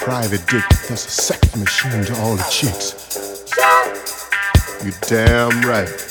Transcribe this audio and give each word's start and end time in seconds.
private 0.00 0.40
dick 0.46 0.64
that's 0.88 1.04
a 1.04 1.10
sex 1.10 1.54
machine 1.56 2.02
to 2.02 2.18
all 2.20 2.34
the 2.34 2.42
chicks. 2.50 2.96
You 4.82 4.92
damn 5.02 5.60
right. 5.68 6.09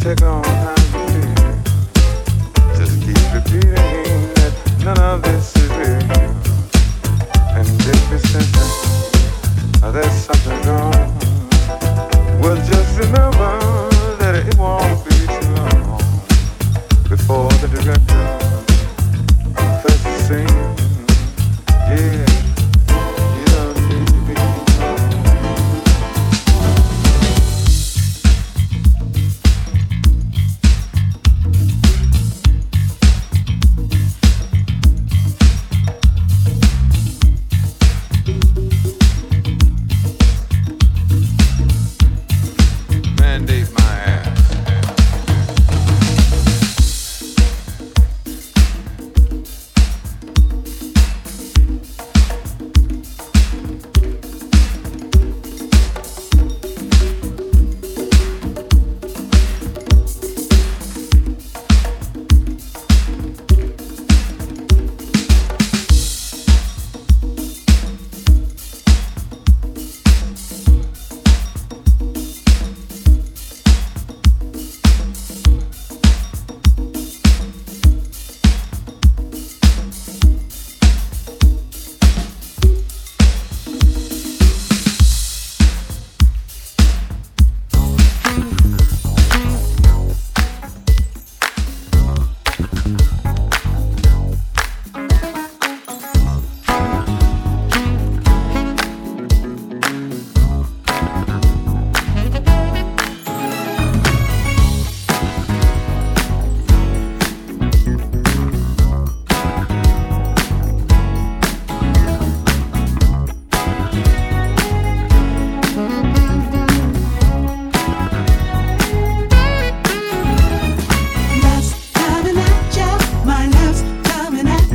Take 0.00 0.22
on 0.22 0.42
time. 0.42 0.79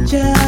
Coming 0.08 0.45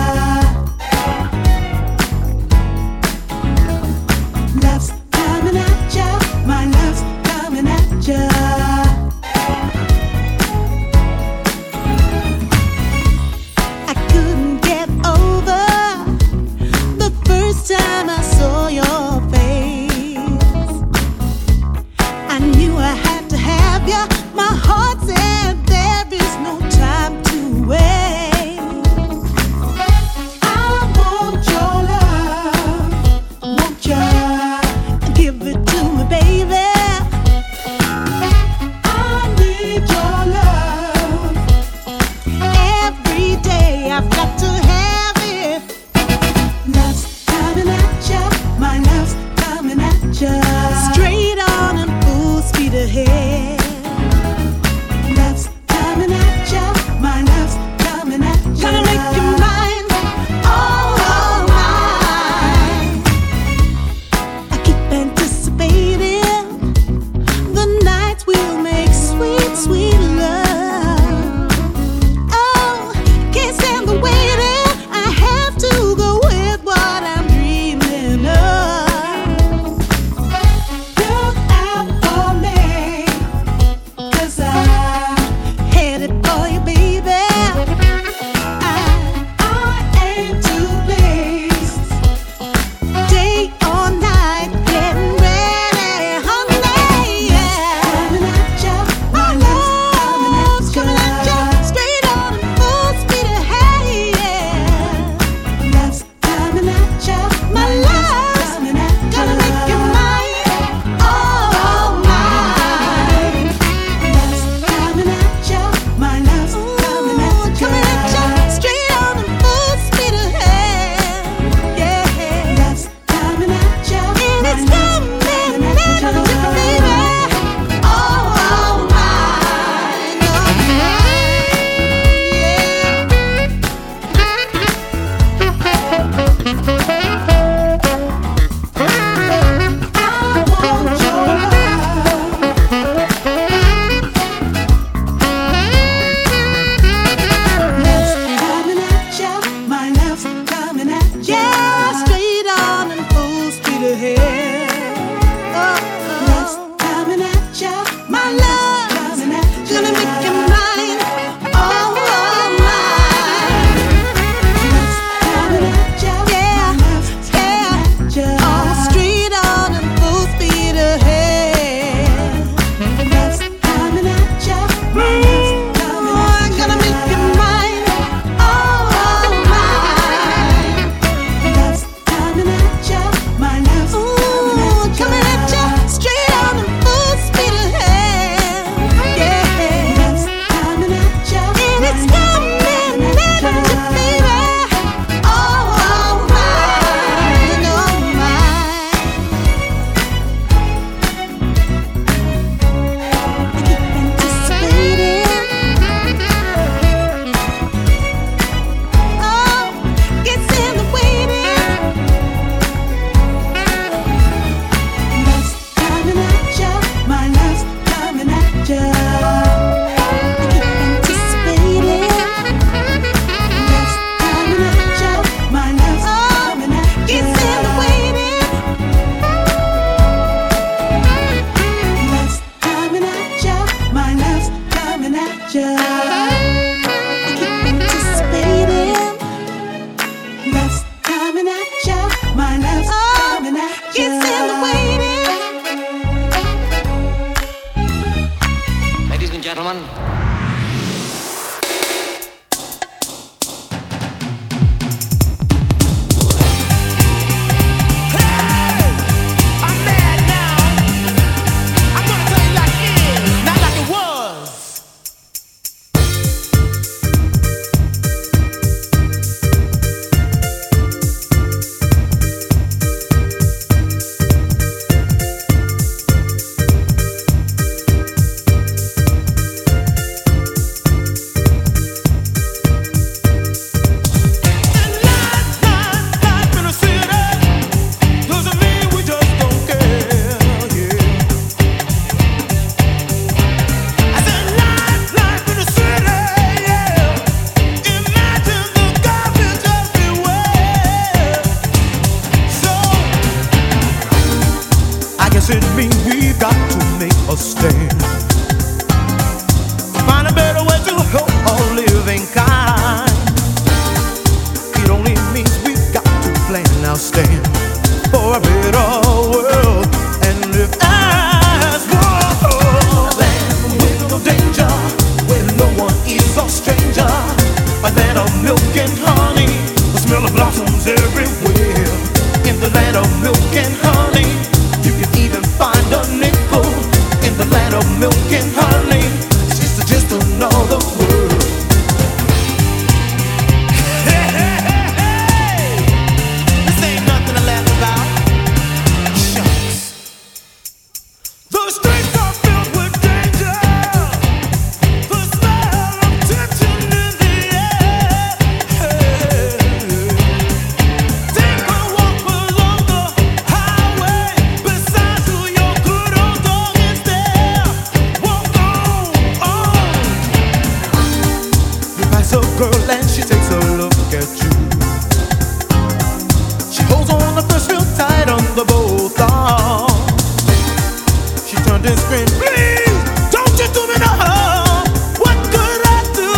this 381.88 382.04
grin. 382.10 382.28
Please 382.36 383.00
don't 383.32 383.56
you 383.56 383.68
do 383.72 383.82
me 383.88 383.96
no 384.04 384.12
harm. 384.20 384.84
What 385.24 385.38
could 385.54 385.82
I 385.96 386.00
do? 386.12 386.34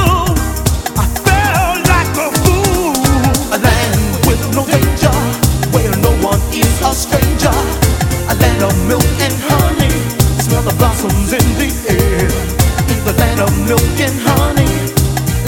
I 0.94 1.06
felt 1.26 1.82
like 1.90 2.14
a 2.22 2.28
fool. 2.46 2.94
A 3.56 3.58
land 3.58 4.02
with 4.30 4.42
no 4.54 4.64
danger, 4.70 5.16
where 5.74 5.94
no 6.06 6.12
one 6.22 6.42
is 6.54 6.76
a 6.86 6.94
stranger. 6.94 7.58
A 8.30 8.36
land 8.38 8.62
of 8.62 8.76
milk 8.86 9.10
and 9.26 9.38
honey. 9.50 9.94
Smell 10.46 10.62
the 10.62 10.76
blossoms 10.78 11.34
in 11.34 11.48
the 11.58 11.70
air. 11.98 12.30
In 12.94 13.00
the 13.06 13.14
land 13.18 13.40
of 13.42 13.52
milk 13.66 13.98
and 14.06 14.18
honey, 14.22 14.70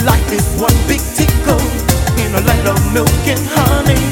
life 0.04 0.30
is 0.34 0.45
one 0.58 0.78
big 0.89 1.02
tickle. 1.14 1.62
In 2.18 2.34
a 2.34 2.41
land 2.41 2.68
of 2.68 2.80
milk 2.93 3.22
and 3.28 3.45
honey. 3.54 4.11